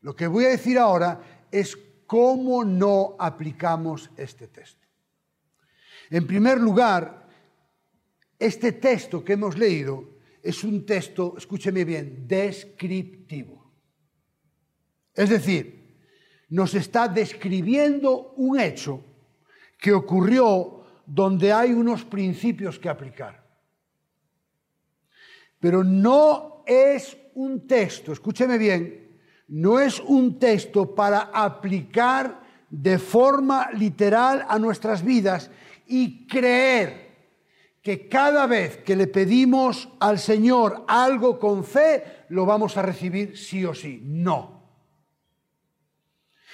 [0.00, 4.86] lo que voy a decir ahora es cómo no aplicamos este texto.
[6.10, 7.28] En primer lugar,
[8.38, 13.70] este texto que hemos leído es un texto, escúcheme bien, descriptivo.
[15.14, 15.98] Es decir,
[16.48, 19.04] nos está describiendo un hecho
[19.78, 23.47] que ocurrió donde hay unos principios que aplicar.
[25.60, 29.08] Pero no es un texto, escúcheme bien,
[29.48, 35.50] no es un texto para aplicar de forma literal a nuestras vidas
[35.86, 37.08] y creer
[37.82, 43.38] que cada vez que le pedimos al Señor algo con fe, lo vamos a recibir
[43.38, 44.02] sí o sí.
[44.04, 44.58] No.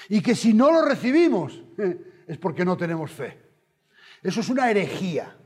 [0.08, 1.60] Y que si no lo recibimos,
[2.28, 3.40] es porque no tenemos fe.
[4.22, 5.36] Eso es una herejía.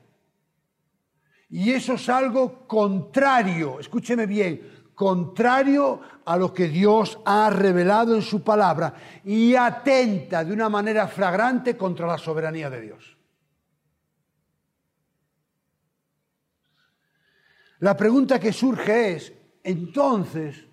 [1.50, 8.22] Y eso es algo contrario, escúcheme bien, contrario a lo que Dios ha revelado en
[8.22, 8.92] su palabra
[9.24, 13.16] y atenta de una manera flagrante contra la soberanía de Dios.
[17.78, 19.32] La pregunta que surge es,
[19.62, 20.66] entonces,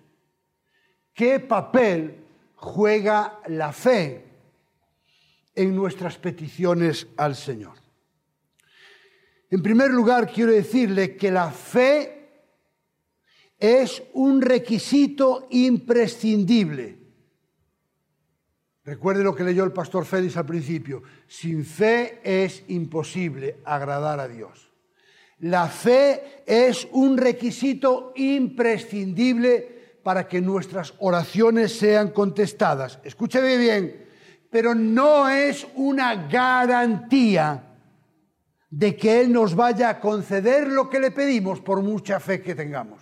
[1.14, 2.24] ¿qué papel
[2.56, 4.26] juega la fe
[5.54, 7.85] en nuestras peticiones al Señor?
[9.50, 12.16] En primer lugar, quiero decirle que la fe
[13.58, 16.98] es un requisito imprescindible.
[18.84, 21.02] Recuerde lo que leyó el pastor Félix al principio.
[21.26, 24.70] Sin fe es imposible agradar a Dios.
[25.40, 33.00] La fe es un requisito imprescindible para que nuestras oraciones sean contestadas.
[33.02, 34.06] Escúcheme bien,
[34.50, 37.65] pero no es una garantía
[38.76, 42.54] de que Él nos vaya a conceder lo que le pedimos por mucha fe que
[42.54, 43.00] tengamos.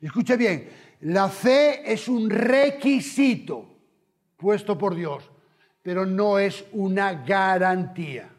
[0.00, 0.68] Escuche bien,
[1.02, 3.72] la fe es un requisito
[4.36, 5.30] puesto por Dios,
[5.80, 8.30] pero no es una garantía.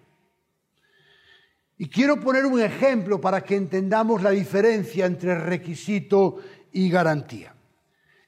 [1.78, 6.40] Y quiero poner un ejemplo para que entendamos la diferencia entre requisito
[6.74, 7.56] y garantía.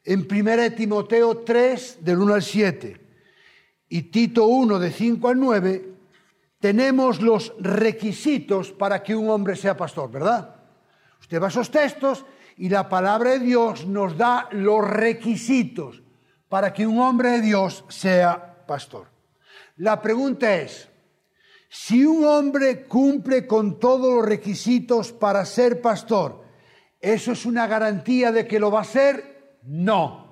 [0.01, 3.01] En 1 Timoteo 3, del 1 al 7,
[3.89, 5.94] y Tito 1, de 5 al 9,
[6.59, 10.55] tenemos los requisitos para que un hombre sea pastor, ¿verdad?
[11.19, 12.25] Usted va a esos textos
[12.57, 16.01] y la palabra de Dios nos da los requisitos
[16.49, 19.07] para que un hombre de Dios sea pastor.
[19.77, 20.89] La pregunta es,
[21.67, 26.45] si un hombre cumple con todos los requisitos para ser pastor,
[27.01, 29.57] ¿eso es una garantía de que lo va a ser?
[29.63, 30.25] No.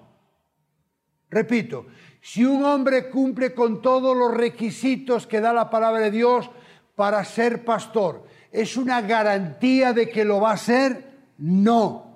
[1.29, 1.87] Repito,
[2.25, 6.49] si un hombre cumple con todos los requisitos que da la palabra de Dios
[6.95, 11.05] para ser pastor, ¿es una garantía de que lo va a ser?
[11.39, 12.15] No.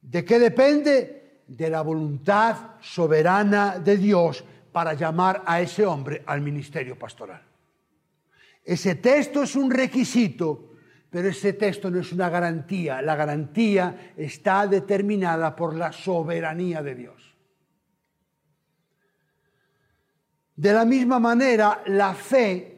[0.00, 1.42] ¿De qué depende?
[1.46, 7.42] De la voluntad soberana de Dios para llamar a ese hombre al ministerio pastoral.
[8.64, 10.76] Ese texto es un requisito,
[11.10, 13.02] pero ese texto no es una garantía.
[13.02, 17.23] La garantía está determinada por la soberanía de Dios.
[20.56, 22.74] De la misma manera, la fe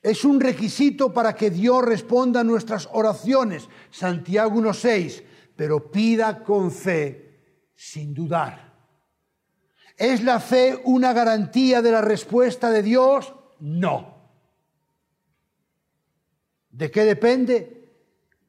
[0.00, 3.68] es un requisito para que Dios responda a nuestras oraciones.
[3.90, 5.24] Santiago 1.6,
[5.56, 8.72] pero pida con fe, sin dudar.
[9.96, 13.34] ¿Es la fe una garantía de la respuesta de Dios?
[13.60, 14.14] No.
[16.70, 17.88] ¿De qué depende?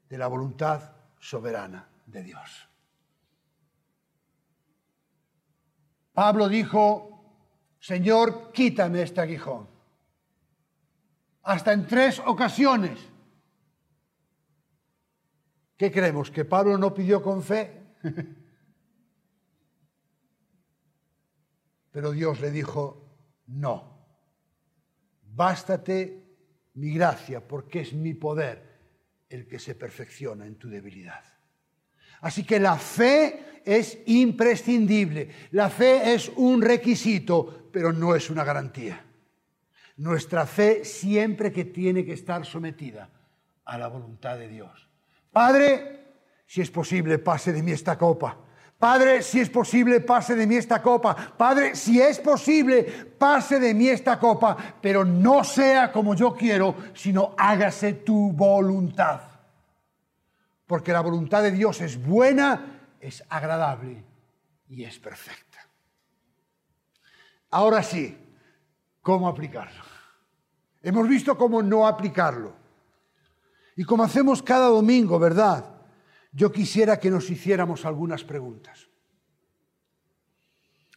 [0.08, 2.68] De la voluntad soberana de Dios.
[6.12, 7.15] Pablo dijo,
[7.86, 9.68] Señor, quítame este aguijón.
[11.44, 12.98] Hasta en tres ocasiones.
[15.76, 16.32] ¿Qué creemos?
[16.32, 17.94] ¿Que Pablo no pidió con fe?
[21.92, 24.08] Pero Dios le dijo, no,
[25.22, 26.24] bástate
[26.74, 28.80] mi gracia, porque es mi poder,
[29.28, 31.22] el que se perfecciona en tu debilidad.
[32.20, 38.42] Así que la fe es imprescindible, la fe es un requisito, pero no es una
[38.42, 39.04] garantía.
[39.98, 43.10] Nuestra fe siempre que tiene que estar sometida
[43.66, 44.88] a la voluntad de Dios.
[45.30, 46.14] Padre,
[46.46, 48.34] si es posible, pase de mí esta copa.
[48.78, 51.14] Padre, si es posible, pase de mí esta copa.
[51.36, 52.82] Padre, si es posible,
[53.18, 59.20] pase de mí esta copa, pero no sea como yo quiero, sino hágase tu voluntad.
[60.66, 64.02] Porque la voluntad de Dios es buena, es agradable
[64.66, 65.45] y es perfecta.
[67.56, 68.14] Ahora sí,
[69.00, 69.82] ¿cómo aplicarlo?
[70.82, 72.52] Hemos visto cómo no aplicarlo.
[73.76, 75.64] Y como hacemos cada domingo, ¿verdad?
[76.36, 78.88] yo quisiera que nos hiciéramos algunas preguntas.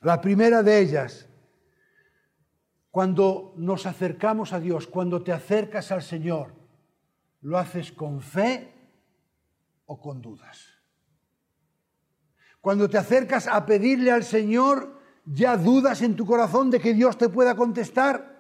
[0.02, 1.30] La primera de ellas,
[2.92, 6.54] cuando nos acercamos a Dios, cuando te acercas al Señor,
[7.40, 8.74] ¿lo haces con fe
[9.86, 10.68] o con dudas?
[12.60, 14.99] Cuando te acercas a pedirle al Señor,
[15.32, 18.40] ¿ya dudas en tu corazón de que Dios te pueda contestar?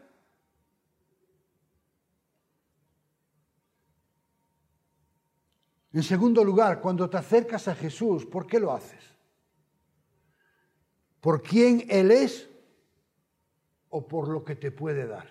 [5.93, 9.03] En segundo lugar, cuando te acercas a Jesús, ¿por qué lo haces?
[11.19, 12.49] ¿Por quién Él es
[13.89, 15.27] o por lo que te puede dar?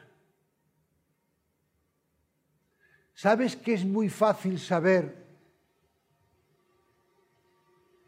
[3.14, 5.26] ¿Sabes que es muy fácil saber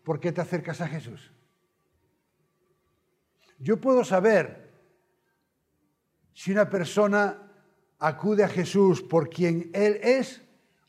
[0.04, 1.32] por qué te acercas a Jesús?
[3.60, 4.72] Yo puedo saber
[6.32, 7.52] si una persona
[7.98, 10.40] acude a Jesús por quien Él es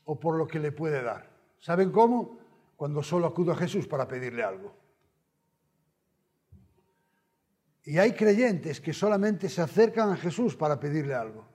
[0.04, 1.30] o por lo que le puede dar.
[1.58, 2.38] ¿Saben cómo?
[2.76, 4.74] Cuando solo acudo a Jesús para pedirle algo.
[7.84, 11.46] Y hay creyentes que solamente se acercan a Jesús para pedirle algo.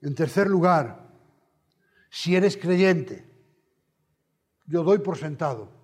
[0.00, 1.06] En tercer lugar,
[2.08, 3.30] si eres creyente,
[4.64, 5.79] yo doy por sentado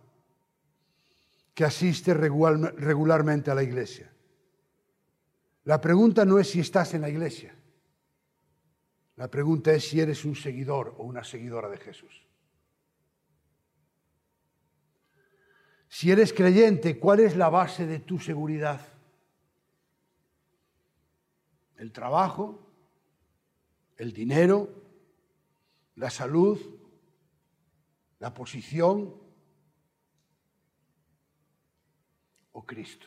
[1.56, 4.12] que asiste regularmente a la iglesia.
[5.64, 7.56] La pregunta no es si estás en la iglesia.
[9.16, 12.26] La pregunta es si eres un seguidor o una seguidora de Jesús.
[15.88, 18.86] Si eres creyente, ¿cuál es la base de tu seguridad?
[21.78, 22.60] ¿El trabajo?
[23.96, 24.68] ¿El dinero?
[25.94, 26.60] ¿La salud?
[28.18, 29.25] ¿La posición?
[32.56, 33.06] ¿O Cristo?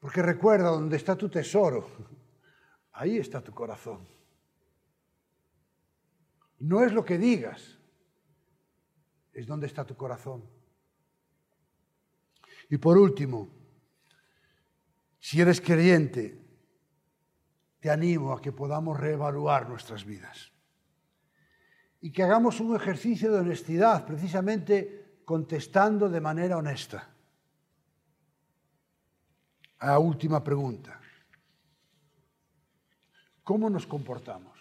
[0.00, 1.88] Porque recuerda, donde está tu tesoro,
[2.94, 4.06] Ahí está tu corazón.
[6.60, 7.76] No es lo que digas,
[9.32, 10.44] es donde está tu corazón.
[12.70, 13.48] Y por último,
[15.18, 16.40] si eres creyente,
[17.80, 20.52] te animo a que podamos reevaluar nuestras vidas
[22.00, 27.10] y que hagamos un ejercicio de honestidad, precisamente contestando de manera honesta.
[29.78, 31.00] A la última pregunta.
[33.42, 34.58] ¿Cómo nos comportamos?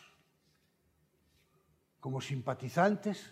[2.00, 3.32] ¿Como simpatizantes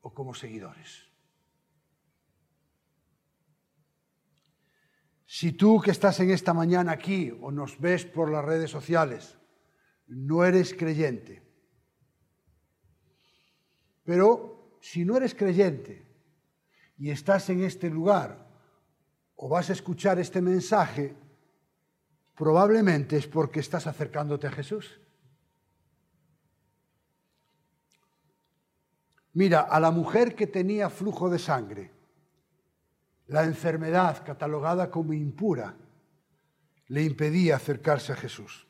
[0.00, 1.12] o como seguidores?
[5.26, 9.38] Si tú que estás en esta mañana aquí o nos ves por las redes sociales,
[10.06, 11.42] no eres creyente,
[14.04, 14.51] pero
[14.82, 16.04] si no eres creyente
[16.98, 18.48] y estás en este lugar
[19.36, 21.14] o vas a escuchar este mensaje,
[22.34, 25.00] probablemente es porque estás acercándote a Jesús.
[29.34, 31.92] Mira, a la mujer que tenía flujo de sangre,
[33.28, 35.76] la enfermedad catalogada como impura,
[36.88, 38.66] le impedía acercarse a Jesús.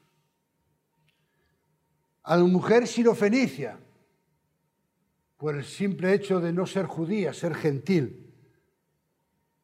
[2.22, 3.78] A la mujer sirofenicia,
[5.42, 8.32] por el simple hecho de no ser judía, ser gentil,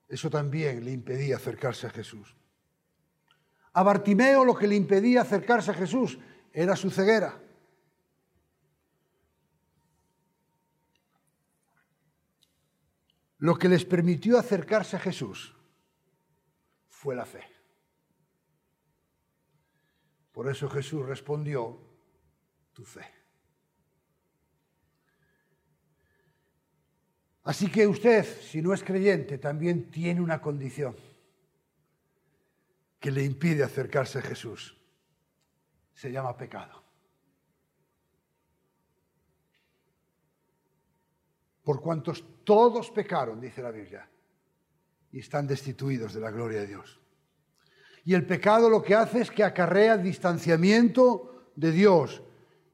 [0.09, 2.35] eso también le impedía acercarse a Jesús.
[3.74, 6.18] A Bartimeo lo que le impedía acercarse a Jesús
[6.53, 7.41] era su ceguera.
[13.39, 15.55] Lo que les permitió acercarse a Jesús
[16.89, 17.45] fue la fe.
[20.33, 21.79] Por eso Jesús respondió,
[22.72, 23.18] tu fe.
[27.49, 30.94] Así que usted, si no es creyente, también tiene una condición
[33.01, 34.76] que le impide acercarse a Jesús.
[35.94, 36.84] Se llama pecado.
[41.64, 44.07] Por cuantos todos pecaron, dice la Biblia,
[45.11, 47.01] y están destituidos de la gloria de Dios.
[48.05, 52.22] Y el pecado lo que hace es que acarrea distanciamiento de Dios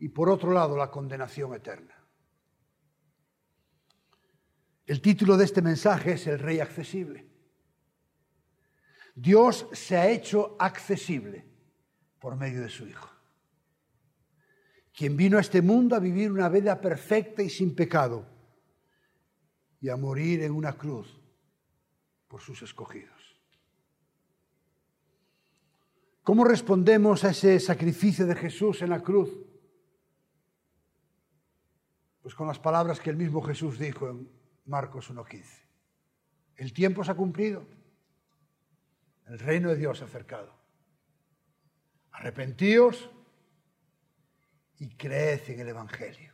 [0.00, 1.93] y por otro lado la condenación eterna.
[4.86, 7.26] El título de este mensaje es El Rey Accesible.
[9.14, 11.46] Dios se ha hecho accesible
[12.18, 13.08] por medio de su Hijo,
[14.92, 18.26] quien vino a este mundo a vivir una vida perfecta y sin pecado
[19.80, 21.20] y a morir en una cruz
[22.28, 23.12] por sus escogidos.
[26.24, 29.30] ¿Cómo respondemos a ese sacrificio de Jesús en la cruz?
[32.22, 35.44] Pues con las palabras que el mismo Jesús dijo en Marcos 1.15.
[36.56, 37.66] El tiempo se ha cumplido.
[39.26, 40.54] El reino de Dios se ha acercado.
[42.12, 43.10] Arrepentíos
[44.78, 46.32] y creed en el Evangelio.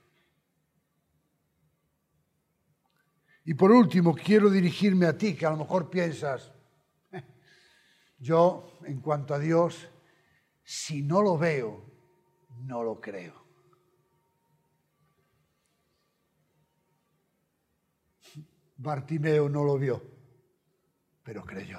[3.44, 6.52] Y por último, quiero dirigirme a ti, que a lo mejor piensas,
[7.10, 7.24] eh,
[8.18, 9.88] yo, en cuanto a Dios,
[10.62, 11.84] si no lo veo,
[12.60, 13.39] no lo creo.
[18.80, 20.02] Bartimeo no lo vio,
[21.22, 21.78] pero creyó.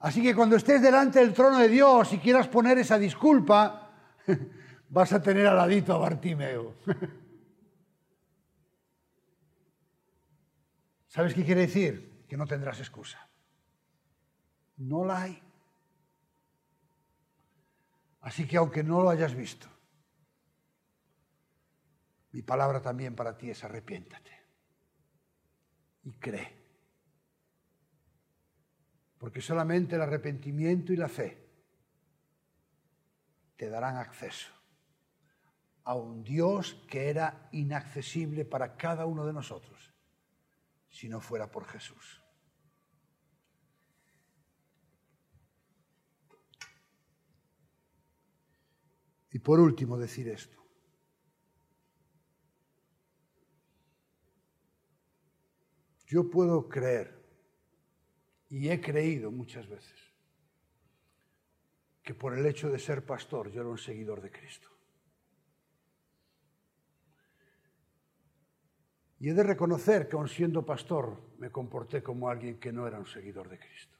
[0.00, 3.92] Así que cuando estés delante del trono de Dios y quieras poner esa disculpa,
[4.90, 6.74] vas a tener al ladito a Bartimeo.
[11.08, 12.26] ¿Sabes qué quiere decir?
[12.28, 13.26] Que no tendrás excusa.
[14.76, 15.42] No la hay.
[18.20, 19.66] Así que aunque no lo hayas visto,
[22.32, 24.39] mi palabra también para ti es arrepiéntate
[26.04, 26.56] y cree.
[29.18, 31.46] Porque solamente el arrepentimiento y la fe
[33.56, 34.50] te darán acceso
[35.84, 39.92] a un Dios que era inaccesible para cada uno de nosotros
[40.88, 42.22] si no fuera por Jesús.
[49.32, 50.58] Y por último decir esto.
[56.10, 57.24] Yo puedo creer,
[58.48, 59.96] y he creído muchas veces,
[62.02, 64.68] que por el hecho de ser pastor yo era un seguidor de Cristo.
[69.20, 72.98] Y he de reconocer que aun siendo pastor me comporté como alguien que no era
[72.98, 73.96] un seguidor de Cristo.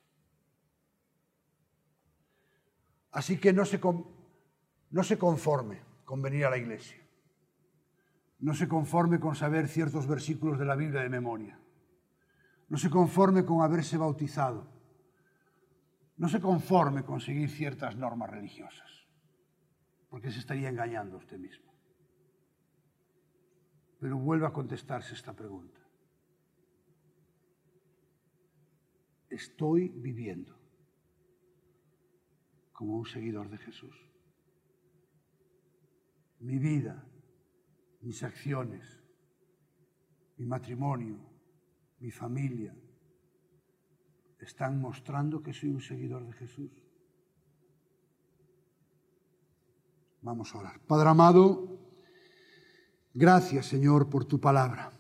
[3.13, 3.79] Así que no se,
[4.91, 6.99] no se conforme con venir a la iglesia.
[8.41, 11.60] No se conforme con saber ciertos versículos de la Biblia de memoria.
[12.71, 14.65] No se conforme con haberse bautizado.
[16.17, 18.89] No se conforme con seguir ciertas normas religiosas,
[20.09, 21.73] porque se estaría engañando a usted mismo.
[23.99, 25.81] Pero vuelva a contestarse esta pregunta.
[29.29, 30.57] ¿Estoy viviendo
[32.73, 33.97] como un seguidor de Jesús?
[36.39, 37.05] Mi vida,
[38.01, 39.03] mis acciones,
[40.37, 41.30] mi matrimonio,
[42.01, 42.75] mi familia,
[44.39, 46.71] están mostrando que soy un seguidor de Jesús.
[50.23, 50.81] Vamos a orar.
[50.81, 51.79] Padre amado,
[53.15, 54.93] gracias Señor por tu palabra.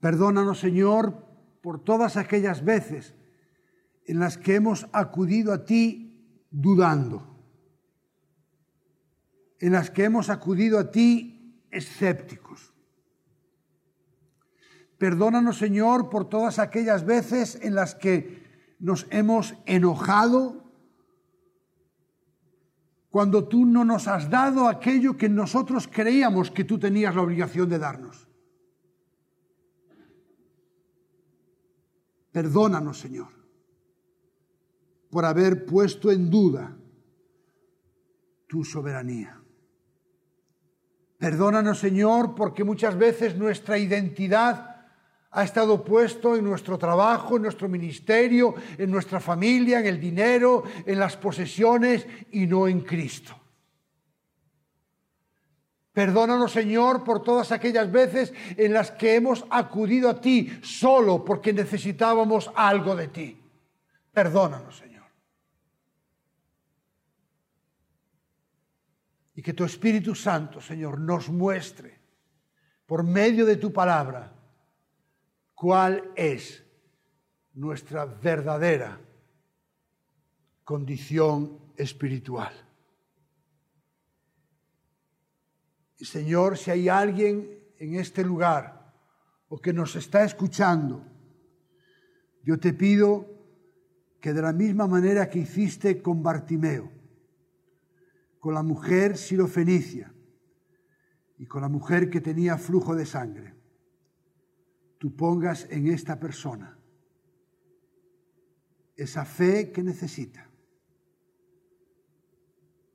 [0.00, 1.26] Perdónanos Señor
[1.62, 3.14] por todas aquellas veces
[4.06, 7.36] en las que hemos acudido a ti dudando,
[9.58, 12.72] en las que hemos acudido a ti escépticos.
[14.98, 18.42] Perdónanos, Señor, por todas aquellas veces en las que
[18.80, 20.64] nos hemos enojado,
[23.08, 27.68] cuando tú no nos has dado aquello que nosotros creíamos que tú tenías la obligación
[27.68, 28.28] de darnos.
[32.32, 33.28] Perdónanos, Señor,
[35.10, 36.76] por haber puesto en duda
[38.46, 39.40] tu soberanía.
[41.18, 44.77] Perdónanos, Señor, porque muchas veces nuestra identidad
[45.30, 50.64] ha estado puesto en nuestro trabajo, en nuestro ministerio, en nuestra familia, en el dinero,
[50.86, 53.38] en las posesiones y no en Cristo.
[55.92, 61.52] Perdónanos, Señor, por todas aquellas veces en las que hemos acudido a ti solo porque
[61.52, 63.42] necesitábamos algo de ti.
[64.12, 65.06] Perdónanos, Señor.
[69.34, 71.98] Y que tu Espíritu Santo, Señor, nos muestre
[72.86, 74.37] por medio de tu palabra
[75.58, 76.64] cuál es
[77.54, 79.00] nuestra verdadera
[80.62, 82.52] condición espiritual.
[85.96, 88.94] Señor, si hay alguien en este lugar
[89.48, 91.04] o que nos está escuchando,
[92.44, 93.26] Yo te pido
[94.22, 96.90] que de la misma manera que hiciste con Bartimeo,
[98.38, 100.14] con la mujer sirofenicia
[101.36, 103.57] y con la mujer que tenía flujo de sangre,
[104.98, 106.78] tú pongas en esta persona
[108.96, 110.50] esa fe que necesita,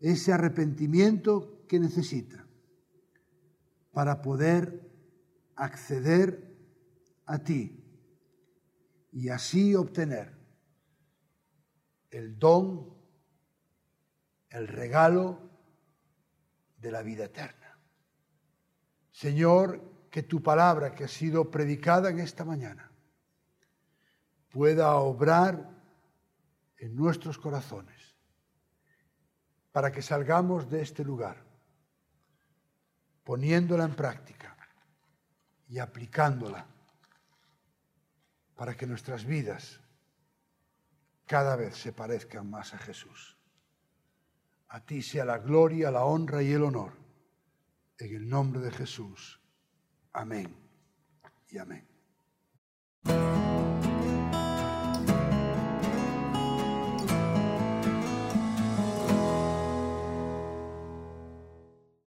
[0.01, 2.45] ese arrepentimiento que necesita
[3.93, 4.91] para poder
[5.55, 6.57] acceder
[7.25, 7.81] a ti
[9.13, 10.37] y así obtener
[12.09, 12.93] el don,
[14.49, 15.39] el regalo
[16.79, 17.79] de la vida eterna.
[19.11, 22.87] Señor, que tu palabra que ha sido predicada en esta mañana
[24.51, 25.71] pueda obrar
[26.77, 28.15] en nuestros corazones
[29.71, 31.43] para que salgamos de este lugar
[33.23, 34.55] poniéndola en práctica
[35.67, 36.63] y aplicándola
[38.53, 39.79] para que nuestras vidas
[41.25, 43.35] cada vez se parezcan más a Jesús.
[44.67, 46.93] A ti sea la gloria, la honra y el honor.
[47.97, 49.39] En el nombre de Jesús.
[50.13, 50.45] Amém
[51.51, 51.83] e amém.